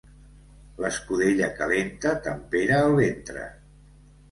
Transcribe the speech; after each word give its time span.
L'escudella 0.83 1.51
calenta 1.59 2.15
tempera 2.29 2.83
el 2.89 2.99
ventre. 3.03 3.49